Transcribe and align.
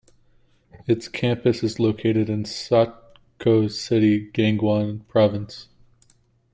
Its 0.87 1.07
campus 1.07 1.61
is 1.61 1.79
located 1.79 2.27
in 2.27 2.41
Sokcho 2.43 3.69
City, 3.69 4.31
Gangwon 4.31 5.07
province. 5.07 5.67